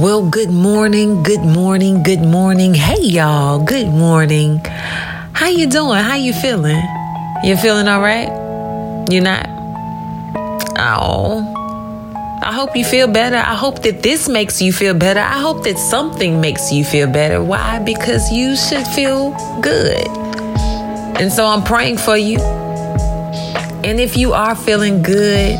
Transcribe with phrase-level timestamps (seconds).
[0.00, 2.72] Well, good morning, good morning, good morning.
[2.72, 4.60] Hey y'all, good morning.
[5.32, 5.98] How you doing?
[5.98, 6.80] How you feeling?
[7.42, 8.28] You feeling all right?
[9.10, 9.46] You not?
[10.78, 11.42] Oh.
[12.44, 13.38] I hope you feel better.
[13.38, 15.18] I hope that this makes you feel better.
[15.18, 17.42] I hope that something makes you feel better.
[17.42, 17.80] Why?
[17.80, 20.06] Because you should feel good.
[21.18, 22.38] And so I'm praying for you.
[23.82, 25.58] And if you are feeling good,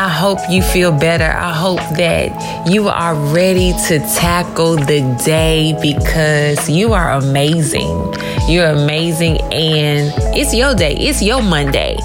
[0.00, 1.30] I hope you feel better.
[1.30, 8.14] I hope that you are ready to tackle the day because you are amazing.
[8.48, 11.98] You're amazing, and it's your day, it's your Monday.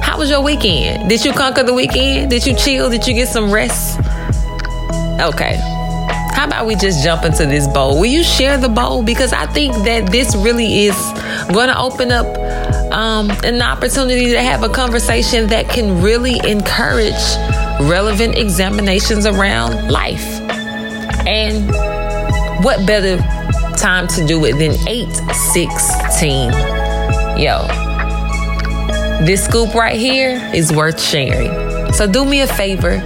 [0.00, 1.10] How was your weekend?
[1.10, 2.30] Did you conquer the weekend?
[2.30, 2.88] Did you chill?
[2.88, 3.98] Did you get some rest?
[5.20, 5.60] Okay.
[6.32, 8.00] How about we just jump into this bowl?
[8.00, 9.02] Will you share the bowl?
[9.02, 10.96] Because I think that this really is
[11.52, 12.24] going to open up
[12.92, 17.14] um, an opportunity to have a conversation that can really encourage
[17.80, 20.40] relevant examinations around life.
[21.26, 21.66] And
[22.64, 23.16] what better
[23.76, 26.52] time to do it than 816?
[27.40, 27.66] Yo,
[29.24, 31.92] this scoop right here is worth sharing.
[31.92, 32.98] So do me a favor,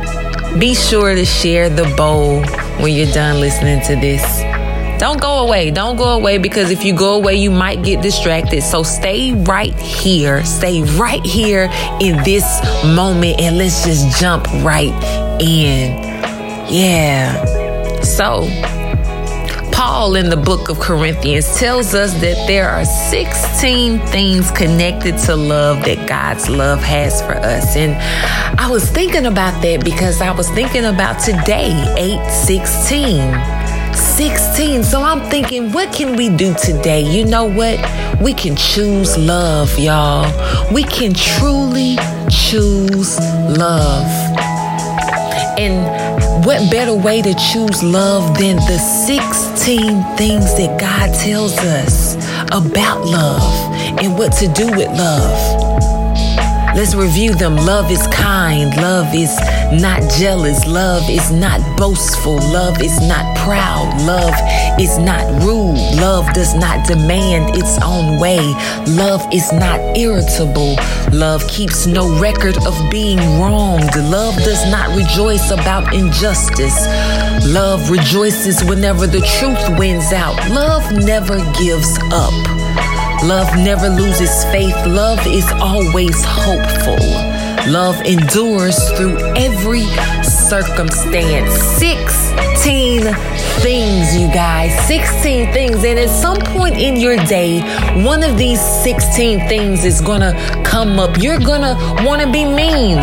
[0.58, 2.42] be sure to share the bowl
[2.82, 4.55] when you're done listening to this.
[4.98, 5.70] Don't go away.
[5.70, 8.62] Don't go away because if you go away, you might get distracted.
[8.62, 10.44] So stay right here.
[10.44, 11.68] Stay right here
[12.00, 12.44] in this
[12.84, 14.94] moment and let's just jump right
[15.40, 15.98] in.
[16.72, 17.44] Yeah.
[18.02, 18.48] So,
[19.72, 25.36] Paul in the book of Corinthians tells us that there are 16 things connected to
[25.36, 27.76] love that God's love has for us.
[27.76, 27.94] And
[28.58, 33.55] I was thinking about that because I was thinking about today, 816.
[34.16, 34.82] 16.
[34.82, 37.02] So I'm thinking, what can we do today?
[37.02, 37.78] You know what?
[38.18, 40.24] We can choose love, y'all.
[40.72, 41.98] We can truly
[42.30, 43.18] choose
[43.58, 44.06] love.
[45.58, 52.14] And what better way to choose love than the 16 things that God tells us
[52.52, 53.42] about love
[54.02, 55.66] and what to do with love?
[56.74, 57.56] Let's review them.
[57.56, 58.74] Love is kind.
[58.76, 59.34] Love is
[59.72, 60.66] not jealous.
[60.66, 62.36] Love is not boastful.
[62.36, 64.00] Love is not proud.
[64.02, 64.34] Love
[64.80, 65.76] is not rude.
[66.00, 68.40] Love does not demand its own way.
[68.86, 70.76] Love is not irritable.
[71.12, 73.94] Love keeps no record of being wronged.
[73.96, 76.86] Love does not rejoice about injustice.
[77.46, 80.36] Love rejoices whenever the truth wins out.
[80.50, 82.34] Love never gives up.
[83.24, 84.76] Love never loses faith.
[84.86, 87.35] Love is always hopeful.
[87.68, 89.82] Love endures through every
[90.22, 91.52] circumstance.
[91.80, 93.02] 16
[93.60, 94.72] things, you guys.
[94.86, 95.84] 16 things.
[95.84, 97.60] And at some point in your day,
[98.04, 101.18] one of these 16 things is going to come up.
[101.18, 102.98] You're going to want to be mean,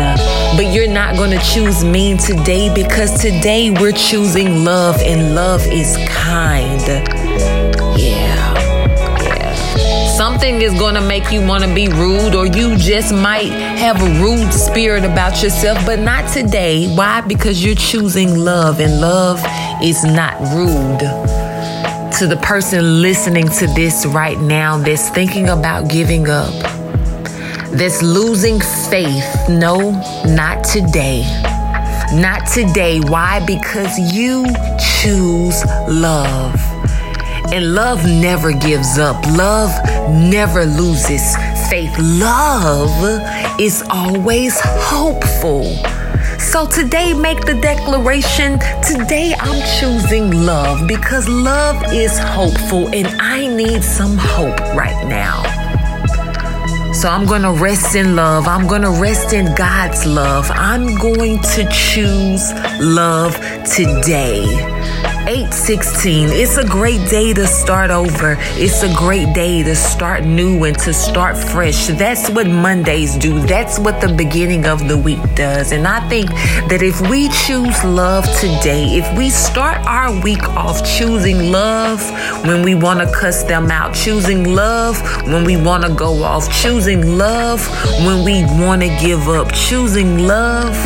[0.56, 5.60] but you're not going to choose mean today because today we're choosing love, and love
[5.66, 7.23] is kind.
[10.26, 14.00] Something is going to make you want to be rude, or you just might have
[14.00, 16.88] a rude spirit about yourself, but not today.
[16.96, 17.20] Why?
[17.20, 19.38] Because you're choosing love, and love
[19.82, 21.00] is not rude.
[22.20, 26.54] To the person listening to this right now that's thinking about giving up,
[27.72, 29.90] that's losing faith, no,
[30.24, 31.20] not today.
[32.14, 32.98] Not today.
[33.00, 33.44] Why?
[33.44, 34.46] Because you
[35.02, 36.63] choose love.
[37.52, 39.24] And love never gives up.
[39.36, 39.70] Love
[40.10, 41.36] never loses
[41.68, 41.94] faith.
[41.98, 45.64] Love is always hopeful.
[46.38, 53.46] So today, make the declaration today I'm choosing love because love is hopeful and I
[53.46, 55.42] need some hope right now.
[56.92, 58.46] So I'm going to rest in love.
[58.46, 60.50] I'm going to rest in God's love.
[60.54, 63.34] I'm going to choose love
[63.64, 64.44] today.
[65.26, 66.28] 816.
[66.32, 68.36] It's a great day to start over.
[68.56, 71.86] It's a great day to start new and to start fresh.
[71.86, 73.40] That's what Mondays do.
[73.40, 75.72] That's what the beginning of the week does.
[75.72, 76.28] And I think
[76.68, 82.02] that if we choose love today, if we start our week off choosing love
[82.44, 86.52] when we want to cuss them out, choosing love when we want to go off,
[86.52, 87.66] choosing love
[88.04, 90.76] when we want to give up, choosing love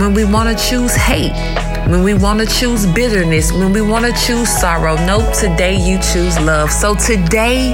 [0.00, 4.04] when we want to choose hate when we want to choose bitterness, when we want
[4.04, 4.96] to choose sorrow.
[5.06, 6.70] Nope, today you choose love.
[6.70, 7.70] So today,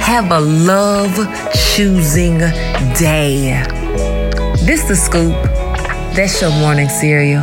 [0.00, 1.14] have a love
[1.74, 2.38] choosing
[2.96, 3.62] day.
[4.64, 5.34] This the scoop.
[6.14, 7.42] That's your morning cereal.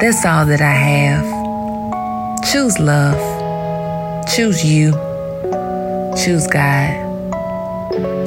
[0.00, 2.44] That's all that I have.
[2.52, 3.18] Choose love.
[4.28, 4.92] Choose you.
[6.22, 7.02] Choose God.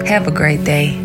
[0.06, 0.98] Have a great day.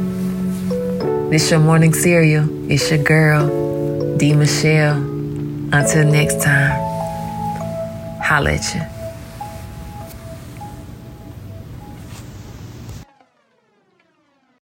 [1.31, 2.49] This your morning cereal.
[2.71, 4.35] It's your girl, D.
[4.35, 5.20] Michelle.
[5.73, 6.73] Until next time,
[8.21, 9.00] holla at you.